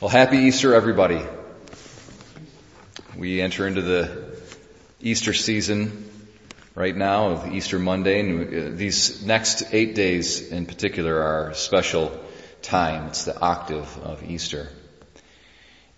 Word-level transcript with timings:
Well, 0.00 0.08
happy 0.08 0.38
Easter, 0.38 0.74
everybody. 0.74 1.20
We 3.18 3.42
enter 3.42 3.66
into 3.66 3.82
the 3.82 4.34
Easter 4.98 5.34
season 5.34 6.10
right 6.74 6.96
now 6.96 7.32
of 7.32 7.52
Easter 7.52 7.78
Monday, 7.78 8.20
and 8.20 8.78
these 8.78 9.22
next 9.22 9.74
eight 9.74 9.94
days 9.94 10.50
in 10.50 10.64
particular 10.64 11.20
are 11.20 11.52
special 11.52 12.18
time. 12.62 13.08
It's 13.08 13.26
the 13.26 13.38
octave 13.38 13.98
of 13.98 14.22
Easter. 14.22 14.70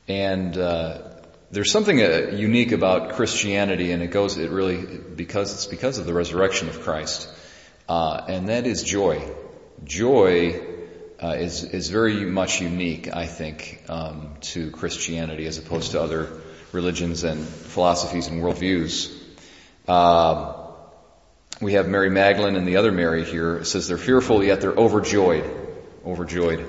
And 0.08 0.58
uh, 0.58 1.02
there's 1.52 1.70
something 1.70 2.02
uh, 2.02 2.32
unique 2.32 2.72
about 2.72 3.12
Christianity, 3.12 3.92
and 3.92 4.02
it 4.02 4.08
goes, 4.08 4.36
it 4.36 4.50
really, 4.50 4.84
because 4.84 5.54
it's 5.54 5.66
because 5.66 5.98
of 5.98 6.06
the 6.06 6.12
resurrection 6.12 6.68
of 6.68 6.80
Christ, 6.80 7.28
uh, 7.88 8.24
and 8.26 8.48
that 8.48 8.66
is 8.66 8.82
joy. 8.82 9.22
Joy 9.84 10.71
uh, 11.22 11.36
is 11.38 11.62
is 11.62 11.88
very 11.88 12.24
much 12.24 12.60
unique, 12.60 13.14
I 13.14 13.26
think, 13.26 13.82
um, 13.88 14.34
to 14.52 14.70
Christianity 14.72 15.46
as 15.46 15.58
opposed 15.58 15.92
to 15.92 16.00
other 16.00 16.28
religions 16.72 17.22
and 17.22 17.46
philosophies 17.46 18.26
and 18.26 18.42
worldviews. 18.42 19.16
Uh, 19.86 20.54
we 21.60 21.74
have 21.74 21.86
Mary 21.86 22.10
Magdalene 22.10 22.56
and 22.56 22.66
the 22.66 22.76
other 22.76 22.90
Mary 22.90 23.24
here. 23.24 23.58
It 23.58 23.66
says 23.66 23.86
they're 23.86 23.98
fearful 23.98 24.42
yet 24.42 24.60
they're 24.60 24.72
overjoyed, 24.72 25.48
overjoyed, 26.04 26.66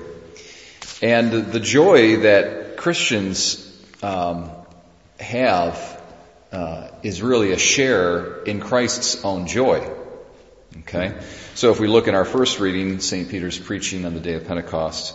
and 1.02 1.32
the 1.32 1.60
joy 1.60 2.18
that 2.18 2.76
Christians 2.76 3.60
um, 4.02 4.50
have 5.18 6.00
uh, 6.52 6.88
is 7.02 7.22
really 7.22 7.50
a 7.50 7.58
share 7.58 8.42
in 8.44 8.60
Christ's 8.60 9.24
own 9.24 9.48
joy. 9.48 10.03
Okay? 10.80 11.14
So 11.54 11.70
if 11.70 11.80
we 11.80 11.86
look 11.86 12.08
in 12.08 12.14
our 12.14 12.24
first 12.24 12.58
reading, 12.58 13.00
St. 13.00 13.28
Peter's 13.28 13.58
preaching 13.58 14.04
on 14.04 14.14
the 14.14 14.20
day 14.20 14.34
of 14.34 14.46
Pentecost, 14.46 15.14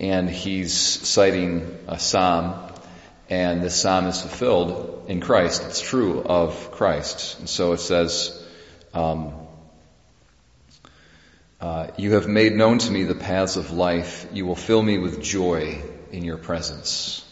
and 0.00 0.28
he's 0.28 0.74
citing 0.74 1.78
a 1.86 1.98
psalm, 1.98 2.72
and 3.28 3.62
this 3.62 3.80
psalm 3.80 4.06
is 4.06 4.20
fulfilled 4.20 5.06
in 5.08 5.20
Christ. 5.20 5.64
It's 5.66 5.80
true 5.80 6.22
of 6.22 6.70
Christ. 6.72 7.38
And 7.38 7.48
so 7.48 7.72
it 7.72 7.80
says, 7.80 8.42
um, 8.94 9.34
uh, 11.60 11.88
you 11.96 12.14
have 12.14 12.28
made 12.28 12.54
known 12.54 12.78
to 12.78 12.90
me 12.90 13.04
the 13.04 13.14
paths 13.14 13.56
of 13.56 13.70
life. 13.72 14.26
You 14.32 14.46
will 14.46 14.56
fill 14.56 14.82
me 14.82 14.98
with 14.98 15.22
joy 15.22 15.82
in 16.12 16.24
your 16.24 16.36
presence. 16.36 17.24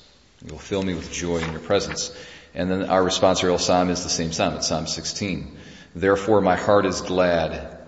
You 0.45 0.53
will 0.53 0.59
fill 0.59 0.83
me 0.83 0.95
with 0.95 1.13
joy 1.13 1.39
in 1.39 1.53
your 1.53 1.61
presence. 1.61 2.15
And 2.55 2.71
then 2.71 2.85
our 2.85 3.03
responsorial 3.03 3.61
psalm 3.61 3.91
is 3.91 4.03
the 4.03 4.11
same 4.11 4.33
psalm. 4.33 4.55
It's 4.55 4.69
Psalm 4.69 4.87
16. 4.87 5.57
Therefore 5.95 6.41
my 6.41 6.57
heart 6.57 6.87
is 6.87 7.01
glad 7.01 7.79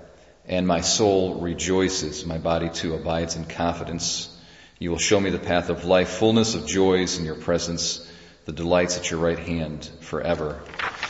and 0.46 0.66
my 0.66 0.80
soul 0.80 1.40
rejoices. 1.40 2.24
My 2.24 2.38
body 2.38 2.68
too 2.68 2.94
abides 2.94 3.34
in 3.34 3.44
confidence. 3.44 4.32
You 4.78 4.90
will 4.90 4.98
show 4.98 5.18
me 5.18 5.30
the 5.30 5.38
path 5.38 5.70
of 5.70 5.84
life, 5.84 6.08
fullness 6.08 6.54
of 6.54 6.66
joys 6.66 7.18
in 7.18 7.24
your 7.24 7.34
presence, 7.34 8.06
the 8.44 8.52
delights 8.52 8.96
at 8.96 9.10
your 9.10 9.18
right 9.18 9.38
hand 9.38 9.90
forever. 10.02 10.62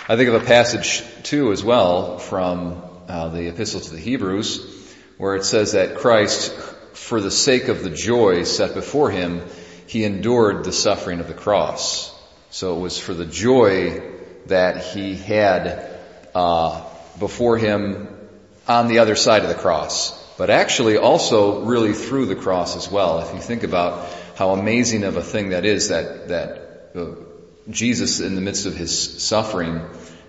I 0.09 0.17
think 0.17 0.29
of 0.31 0.43
a 0.43 0.47
passage 0.47 1.03
too 1.23 1.53
as 1.53 1.63
well 1.63 2.19
from 2.19 2.83
uh, 3.09 3.29
the 3.29 3.49
epistle 3.49 3.81
to 3.81 3.91
the 3.91 4.01
Hebrews 4.01 4.95
where 5.19 5.35
it 5.35 5.45
says 5.45 5.73
that 5.73 5.97
Christ, 5.97 6.53
for 6.95 7.21
the 7.21 7.31
sake 7.31 7.69
of 7.69 7.83
the 7.83 7.91
joy 7.91 8.45
set 8.45 8.75
before 8.75 9.11
him, 9.11 9.43
he 9.87 10.05
endured 10.05 10.65
the 10.65 10.73
suffering 10.73 11.21
of 11.21 11.29
the 11.29 11.35
cross. 11.35 12.15
So 12.51 12.77
it 12.77 12.81
was 12.81 12.99
for 12.99 13.13
the 13.13 13.27
joy 13.27 14.03
that 14.47 14.83
he 14.83 15.15
had 15.15 15.96
uh, 16.37 16.83
before 17.19 17.57
him 17.57 18.09
on 18.69 18.89
the 18.89 18.99
other 18.99 19.17
side 19.17 19.43
of 19.43 19.49
the 19.49 19.55
cross, 19.55 20.13
but 20.37 20.51
actually 20.51 20.99
also 20.99 21.65
really 21.65 21.95
through 21.95 22.27
the 22.27 22.37
cross 22.37 22.77
as 22.77 22.91
well. 22.91 23.21
If 23.21 23.33
you 23.35 23.41
think 23.41 23.63
about 23.63 24.07
how 24.37 24.51
amazing 24.51 25.05
of 25.05 25.17
a 25.17 25.23
thing 25.23 25.51
that 25.51 25.65
is 25.65 25.89
that 25.89 26.29
that 26.29 26.91
uh, 26.95 27.15
Jesus, 27.71 28.21
in 28.21 28.35
the 28.35 28.43
midst 28.43 28.67
of 28.67 28.77
his 28.77 28.93
suffering 29.23 29.81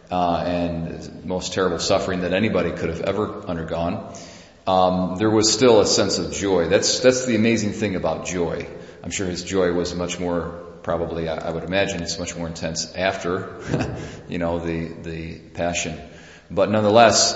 uh, 0.10 0.44
and 0.48 1.26
most 1.26 1.52
terrible 1.52 1.80
suffering 1.80 2.22
that 2.22 2.32
anybody 2.32 2.72
could 2.72 2.88
have 2.88 3.02
ever 3.02 3.46
undergone, 3.46 4.16
um, 4.66 5.18
there 5.18 5.30
was 5.30 5.52
still 5.52 5.82
a 5.82 5.86
sense 5.86 6.20
of 6.20 6.32
joy. 6.32 6.70
That's 6.70 7.02
that's 7.02 7.26
the 7.26 7.36
amazing 7.36 7.74
thing 7.74 7.98
about 7.98 8.26
joy. 8.26 8.66
I'm 9.04 9.12
sure 9.12 9.28
his 9.28 9.44
joy 9.44 9.74
was 9.74 9.94
much 9.94 10.22
more 10.22 10.67
probably 10.88 11.28
I, 11.28 11.52
would 11.52 11.66
imagine 11.66 12.02
it's 12.02 12.18
much 12.18 12.34
more 12.38 12.48
intense 12.48 12.96
after, 12.96 13.60
you 14.30 14.38
know, 14.38 14.60
the, 14.60 14.88
the 14.88 15.38
passion. 15.54 16.00
But 16.50 16.72
nonetheless, 16.72 17.36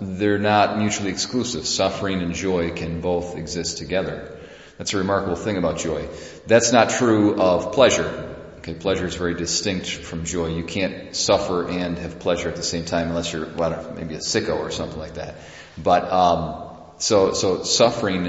they're 0.00 0.38
not 0.38 0.78
mutually 0.78 1.10
exclusive. 1.10 1.66
Suffering 1.66 2.22
and 2.22 2.32
joy 2.32 2.70
can 2.70 3.00
both 3.00 3.36
exist 3.36 3.78
together. 3.78 4.38
That's 4.78 4.94
a 4.94 4.98
remarkable 4.98 5.34
thing 5.34 5.56
about 5.56 5.78
joy. 5.78 6.08
That's 6.46 6.70
not 6.70 6.90
true 6.90 7.40
of 7.40 7.72
pleasure. 7.72 8.36
Okay, 8.58 8.74
pleasure 8.74 9.06
is 9.06 9.16
very 9.16 9.34
distinct 9.34 9.88
from 9.90 10.24
joy. 10.24 10.54
You 10.54 10.62
can't 10.62 11.16
suffer 11.16 11.68
and 11.68 11.98
have 11.98 12.20
pleasure 12.20 12.48
at 12.50 12.54
the 12.54 12.62
same 12.62 12.84
time 12.84 13.08
unless 13.08 13.32
you're, 13.32 13.48
well, 13.48 13.94
maybe 13.96 14.14
a 14.14 14.18
sicko 14.18 14.60
or 14.60 14.70
something 14.70 15.00
like 15.00 15.14
that. 15.14 15.34
But, 15.76 16.04
um, 16.12 16.68
so, 16.98 17.32
so 17.32 17.64
suffering, 17.64 18.22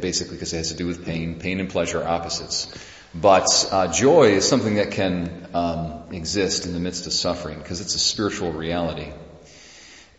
basically, 0.00 0.36
because 0.36 0.54
it 0.54 0.56
has 0.56 0.70
to 0.70 0.78
do 0.78 0.86
with 0.86 1.04
pain, 1.04 1.38
pain 1.38 1.60
and 1.60 1.68
pleasure 1.68 2.02
are 2.02 2.08
opposites. 2.08 2.66
But 3.14 3.68
uh, 3.70 3.92
joy 3.92 4.32
is 4.32 4.48
something 4.48 4.76
that 4.76 4.92
can 4.92 5.48
um, 5.52 6.12
exist 6.12 6.66
in 6.66 6.72
the 6.72 6.78
midst 6.78 7.06
of 7.06 7.12
suffering 7.12 7.58
because 7.58 7.80
it's 7.80 7.94
a 7.94 7.98
spiritual 7.98 8.52
reality. 8.52 9.12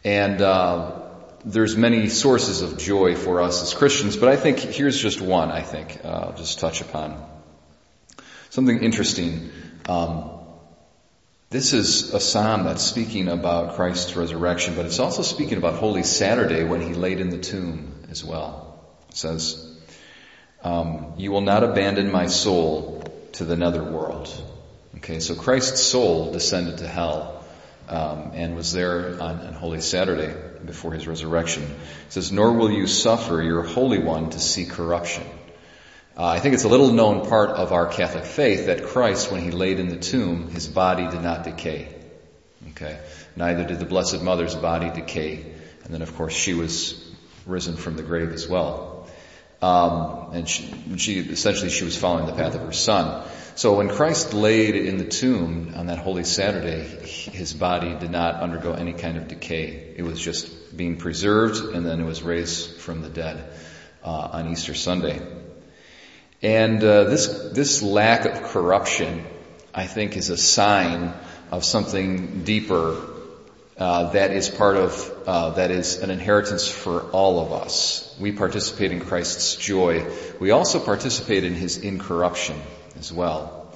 And 0.03 0.41
uh, 0.41 0.99
there's 1.45 1.77
many 1.77 2.09
sources 2.09 2.61
of 2.61 2.77
joy 2.77 3.15
for 3.15 3.41
us 3.41 3.63
as 3.63 3.73
Christians, 3.73 4.17
but 4.17 4.29
I 4.29 4.35
think 4.35 4.59
here's 4.59 4.99
just 4.99 5.21
one. 5.21 5.51
I 5.51 5.61
think 5.61 6.01
uh, 6.03 6.07
I'll 6.07 6.35
just 6.35 6.59
touch 6.59 6.81
upon 6.81 7.23
something 8.49 8.83
interesting. 8.83 9.49
Um, 9.87 10.31
this 11.49 11.73
is 11.73 12.13
a 12.13 12.19
psalm 12.19 12.65
that's 12.65 12.83
speaking 12.83 13.27
about 13.27 13.75
Christ's 13.75 14.15
resurrection, 14.15 14.75
but 14.75 14.85
it's 14.85 14.99
also 14.99 15.21
speaking 15.21 15.57
about 15.57 15.75
Holy 15.75 16.03
Saturday 16.03 16.63
when 16.63 16.81
he 16.81 16.93
laid 16.93 17.19
in 17.19 17.29
the 17.29 17.37
tomb 17.37 18.05
as 18.09 18.23
well. 18.23 18.83
It 19.09 19.17
says, 19.17 19.70
um, 20.63 21.13
you 21.17 21.31
will 21.31 21.41
not 21.41 21.63
abandon 21.63 22.11
my 22.11 22.27
soul 22.27 23.03
to 23.33 23.45
the 23.45 23.55
netherworld. 23.55 24.29
Okay, 24.97 25.19
so 25.19 25.35
Christ's 25.35 25.81
soul 25.81 26.31
descended 26.31 26.79
to 26.79 26.87
hell 26.87 27.43
um, 27.89 28.31
and 28.33 28.55
was 28.55 28.71
there 28.71 29.21
on, 29.21 29.39
on, 29.39 29.53
Holy 29.53 29.81
Saturday 29.81 30.33
before 30.65 30.93
his 30.93 31.07
resurrection. 31.07 31.63
It 31.63 32.13
says, 32.13 32.31
"Nor 32.31 32.53
will 32.53 32.71
you 32.71 32.87
suffer 32.87 33.41
your 33.41 33.63
Holy 33.63 33.99
One 33.99 34.29
to 34.29 34.39
see 34.39 34.65
corruption." 34.65 35.23
Uh, 36.15 36.25
I 36.25 36.39
think 36.39 36.53
it's 36.53 36.65
a 36.65 36.69
little 36.69 36.91
known 36.91 37.27
part 37.27 37.51
of 37.51 37.71
our 37.71 37.87
Catholic 37.87 38.25
faith 38.25 38.67
that 38.67 38.83
Christ, 38.83 39.31
when 39.31 39.41
he 39.41 39.51
laid 39.51 39.79
in 39.79 39.89
the 39.89 39.97
tomb, 39.97 40.49
his 40.49 40.67
body 40.67 41.07
did 41.07 41.21
not 41.21 41.43
decay. 41.43 41.87
Okay, 42.71 42.99
neither 43.35 43.65
did 43.65 43.79
the 43.79 43.85
Blessed 43.85 44.21
Mother's 44.21 44.55
body 44.55 44.91
decay, 44.91 45.43
and 45.83 45.93
then 45.93 46.01
of 46.01 46.15
course 46.15 46.33
she 46.33 46.53
was 46.53 47.09
risen 47.45 47.75
from 47.75 47.95
the 47.95 48.03
grave 48.03 48.31
as 48.33 48.47
well. 48.47 48.90
Um, 49.61 50.31
and 50.33 50.49
she, 50.49 50.73
she, 50.97 51.19
essentially 51.19 51.69
she 51.69 51.83
was 51.83 51.95
following 51.95 52.25
the 52.25 52.33
path 52.33 52.55
of 52.55 52.61
her 52.61 52.71
son. 52.71 53.27
So 53.53 53.77
when 53.77 53.89
Christ 53.89 54.33
laid 54.33 54.75
in 54.75 54.97
the 54.97 55.05
tomb 55.05 55.73
on 55.75 55.87
that 55.87 55.99
Holy 55.99 56.23
Saturday, 56.23 56.81
his 56.81 57.53
body 57.53 57.93
did 57.93 58.09
not 58.09 58.35
undergo 58.41 58.73
any 58.73 58.93
kind 58.93 59.17
of 59.17 59.27
decay. 59.27 59.93
It 59.95 60.03
was 60.03 60.19
just 60.19 60.75
being 60.75 60.97
preserved, 60.97 61.75
and 61.75 61.85
then 61.85 61.99
it 61.99 62.05
was 62.05 62.23
raised 62.23 62.77
from 62.77 63.01
the 63.01 63.09
dead 63.09 63.53
uh, 64.03 64.29
on 64.31 64.51
Easter 64.51 64.73
Sunday. 64.73 65.21
And 66.41 66.83
uh, 66.83 67.03
this 67.03 67.27
this 67.53 67.83
lack 67.83 68.25
of 68.25 68.41
corruption, 68.43 69.25
I 69.75 69.85
think, 69.85 70.17
is 70.17 70.31
a 70.31 70.37
sign 70.37 71.13
of 71.51 71.63
something 71.63 72.43
deeper 72.43 73.10
uh, 73.81 74.11
that 74.11 74.29
is 74.29 74.47
part 74.47 74.77
of 74.77 75.11
uh, 75.25 75.49
that 75.51 75.71
is 75.71 76.03
an 76.03 76.11
inheritance 76.11 76.67
for 76.67 77.01
all 77.13 77.39
of 77.39 77.51
us. 77.51 78.15
We 78.19 78.31
participate 78.31 78.91
in 78.91 78.99
Christ's 78.99 79.55
joy. 79.55 80.05
We 80.39 80.51
also 80.51 80.79
participate 80.79 81.43
in 81.45 81.55
His 81.55 81.79
incorruption 81.79 82.61
as 82.99 83.11
well. 83.11 83.73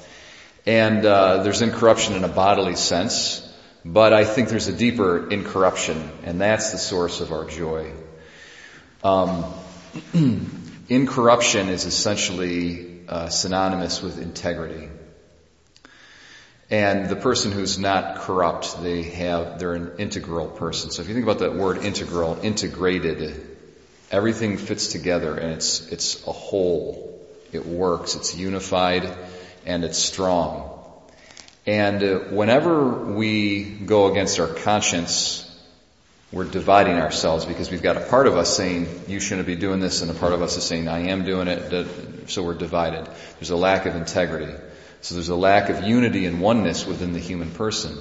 And 0.68 1.03
uh, 1.03 1.41
there's 1.41 1.63
incorruption 1.63 2.13
in 2.13 2.24
a 2.24 2.27
bodily 2.27 2.75
sense, 2.75 3.51
but 3.83 4.13
I 4.13 4.25
think 4.25 4.50
there's 4.50 4.68
a 4.68 4.77
deeper 4.77 5.27
incorruption, 5.31 6.12
and 6.24 6.39
that's 6.39 6.71
the 6.71 6.77
source 6.77 7.19
of 7.19 7.31
our 7.31 7.45
joy. 7.45 7.91
Um, 9.03 9.44
incorruption 10.88 11.69
is 11.69 11.85
essentially 11.85 13.07
uh, 13.09 13.30
synonymous 13.30 14.03
with 14.03 14.21
integrity. 14.21 14.88
And 16.69 17.07
the 17.09 17.15
person 17.15 17.51
who's 17.51 17.77
not 17.77 18.21
corrupt, 18.21 18.81
they 18.81 19.03
have, 19.03 19.59
they're 19.59 19.73
an 19.73 19.94
integral 20.00 20.47
person. 20.47 20.89
So 20.89 21.03
if 21.03 21.07
you 21.07 21.13
think 21.13 21.25
about 21.25 21.39
that 21.39 21.53
word 21.53 21.77
integral, 21.77 22.39
integrated, 22.41 23.57
everything 24.09 24.57
fits 24.57 24.88
together 24.88 25.38
and 25.38 25.53
it's, 25.53 25.88
it's 25.91 26.25
a 26.27 26.31
whole. 26.31 27.12
It 27.51 27.65
works, 27.65 28.15
it's 28.15 28.35
unified, 28.35 29.09
and 29.65 29.83
it's 29.83 30.00
strong. 30.00 30.71
And 31.67 32.03
uh, 32.03 32.19
whenever 32.31 33.13
we 33.13 33.63
go 33.63 34.11
against 34.11 34.39
our 34.39 34.47
conscience, 34.47 35.41
we're 36.31 36.45
dividing 36.45 36.95
ourselves 36.95 37.45
because 37.45 37.71
we've 37.71 37.83
got 37.83 37.97
a 37.97 38.01
part 38.01 38.27
of 38.27 38.35
us 38.35 38.56
saying, 38.56 39.03
you 39.07 39.19
shouldn't 39.19 39.47
be 39.47 39.56
doing 39.56 39.79
this, 39.79 40.01
and 40.01 40.11
a 40.11 40.13
part 40.13 40.33
of 40.33 40.41
us 40.41 40.57
is 40.57 40.63
saying, 40.63 40.88
I 40.88 41.09
am 41.09 41.23
doing 41.23 41.47
it, 41.47 42.29
so 42.29 42.44
we're 42.44 42.56
divided. 42.56 43.07
There's 43.39 43.51
a 43.51 43.56
lack 43.56 43.85
of 43.85 43.95
integrity. 43.95 44.53
So 45.06 45.13
there's 45.13 45.30
a 45.30 45.36
lack 45.36 45.69
of 45.69 45.84
unity 45.84 46.25
and 46.25 46.42
oneness 46.42 46.84
within 46.88 47.13
the 47.13 47.19
human 47.19 47.52
person. 47.52 47.96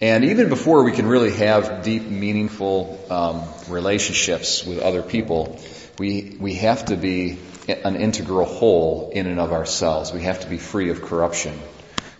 And 0.00 0.24
even 0.24 0.48
before 0.48 0.82
we 0.82 0.92
can 0.92 1.06
really 1.06 1.32
have 1.32 1.82
deep, 1.82 2.02
meaningful 2.02 2.98
um, 3.10 3.42
relationships 3.68 4.64
with 4.64 4.78
other 4.78 5.02
people, 5.02 5.60
we 5.98 6.38
we 6.40 6.54
have 6.54 6.86
to 6.86 6.96
be 6.96 7.38
an 7.68 7.96
integral 7.96 8.46
whole 8.46 9.10
in 9.10 9.26
and 9.26 9.38
of 9.38 9.52
ourselves. 9.52 10.14
We 10.14 10.22
have 10.22 10.40
to 10.40 10.48
be 10.48 10.56
free 10.56 10.88
of 10.88 11.02
corruption. 11.02 11.60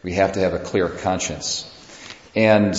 We 0.02 0.12
have 0.12 0.32
to 0.32 0.40
have 0.40 0.52
a 0.52 0.58
clear 0.58 0.90
conscience. 0.90 1.64
And 2.36 2.74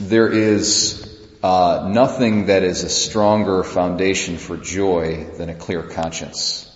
there 0.00 0.28
is 0.28 1.08
uh, 1.44 1.88
nothing 1.92 2.46
that 2.46 2.64
is 2.64 2.82
a 2.82 2.88
stronger 2.88 3.62
foundation 3.62 4.36
for 4.36 4.56
joy 4.56 5.28
than 5.38 5.48
a 5.48 5.54
clear 5.54 5.84
conscience. 5.84 6.75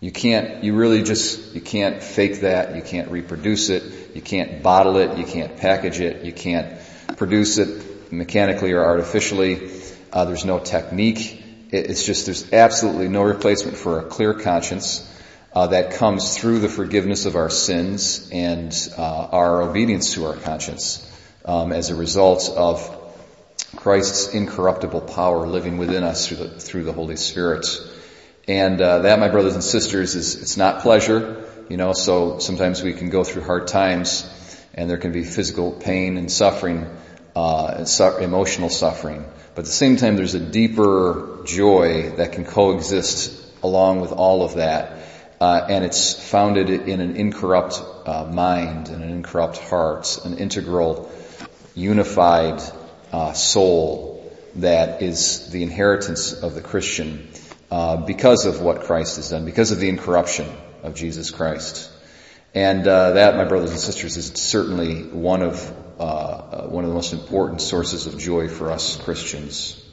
You 0.00 0.12
can't, 0.12 0.62
you 0.62 0.74
really 0.74 1.02
just, 1.02 1.54
you 1.54 1.60
can't 1.60 2.02
fake 2.02 2.40
that, 2.42 2.76
you 2.76 2.82
can't 2.82 3.10
reproduce 3.10 3.68
it, 3.68 4.14
you 4.14 4.22
can't 4.22 4.62
bottle 4.62 4.96
it, 4.96 5.18
you 5.18 5.24
can't 5.24 5.56
package 5.56 5.98
it, 5.98 6.24
you 6.24 6.32
can't 6.32 6.78
produce 7.16 7.58
it 7.58 8.12
mechanically 8.12 8.72
or 8.72 8.84
artificially. 8.84 9.70
Uh, 10.12 10.24
there's 10.24 10.44
no 10.44 10.60
technique. 10.60 11.44
It's 11.70 12.06
just, 12.06 12.26
there's 12.26 12.52
absolutely 12.52 13.08
no 13.08 13.22
replacement 13.22 13.76
for 13.76 13.98
a 13.98 14.04
clear 14.04 14.34
conscience 14.34 15.04
uh, 15.52 15.66
that 15.66 15.94
comes 15.94 16.38
through 16.38 16.60
the 16.60 16.68
forgiveness 16.68 17.26
of 17.26 17.34
our 17.34 17.50
sins 17.50 18.30
and 18.30 18.72
uh, 18.96 19.28
our 19.32 19.62
obedience 19.62 20.14
to 20.14 20.26
our 20.26 20.36
conscience 20.36 21.04
um, 21.44 21.72
as 21.72 21.90
a 21.90 21.96
result 21.96 22.48
of 22.56 22.94
Christ's 23.76 24.32
incorruptible 24.32 25.00
power 25.02 25.46
living 25.46 25.76
within 25.76 26.04
us 26.04 26.28
through 26.28 26.36
the, 26.36 26.48
through 26.48 26.84
the 26.84 26.92
Holy 26.92 27.16
Spirit. 27.16 27.66
And 28.48 28.80
uh, 28.80 29.00
that, 29.00 29.18
my 29.18 29.28
brothers 29.28 29.52
and 29.52 29.62
sisters, 29.62 30.14
is 30.14 30.40
it's 30.40 30.56
not 30.56 30.80
pleasure, 30.80 31.44
you 31.68 31.76
know. 31.76 31.92
So 31.92 32.38
sometimes 32.38 32.82
we 32.82 32.94
can 32.94 33.10
go 33.10 33.22
through 33.22 33.42
hard 33.42 33.68
times, 33.68 34.26
and 34.72 34.88
there 34.88 34.96
can 34.96 35.12
be 35.12 35.22
physical 35.22 35.70
pain 35.72 36.16
and 36.16 36.32
suffering, 36.32 36.86
uh, 37.36 37.74
and 37.76 37.88
su- 37.88 38.16
emotional 38.16 38.70
suffering. 38.70 39.26
But 39.54 39.60
at 39.60 39.64
the 39.66 39.70
same 39.70 39.98
time, 39.98 40.16
there's 40.16 40.34
a 40.34 40.40
deeper 40.40 41.42
joy 41.44 42.12
that 42.16 42.32
can 42.32 42.46
coexist 42.46 43.38
along 43.62 44.00
with 44.00 44.12
all 44.12 44.42
of 44.42 44.54
that, 44.54 44.96
uh, 45.42 45.66
and 45.68 45.84
it's 45.84 46.14
founded 46.14 46.70
in 46.70 47.00
an 47.02 47.16
incorrupt 47.16 47.82
uh, 48.06 48.24
mind 48.32 48.88
and 48.88 49.04
an 49.04 49.10
incorrupt 49.10 49.58
heart, 49.58 50.18
an 50.24 50.38
integral, 50.38 51.12
unified 51.74 52.62
uh, 53.12 53.34
soul 53.34 54.32
that 54.54 55.02
is 55.02 55.50
the 55.50 55.62
inheritance 55.62 56.32
of 56.32 56.54
the 56.54 56.62
Christian 56.62 57.28
uh, 57.70 57.96
because 57.98 58.46
of 58.46 58.60
what 58.60 58.82
Christ 58.82 59.16
has 59.16 59.30
done, 59.30 59.44
because 59.44 59.72
of 59.72 59.78
the 59.78 59.88
incorruption 59.88 60.48
of 60.82 60.94
Jesus 60.94 61.30
Christ. 61.30 61.90
And 62.54 62.86
uh, 62.86 63.12
that, 63.12 63.36
my 63.36 63.44
brothers 63.44 63.70
and 63.70 63.80
sisters, 63.80 64.16
is 64.16 64.32
certainly 64.32 65.02
one 65.02 65.42
of 65.42 65.74
uh, 65.98 66.02
uh, 66.02 66.68
one 66.68 66.84
of 66.84 66.90
the 66.90 66.94
most 66.94 67.12
important 67.12 67.60
sources 67.60 68.06
of 68.06 68.18
joy 68.18 68.48
for 68.48 68.70
us 68.70 68.96
Christians. 68.96 69.84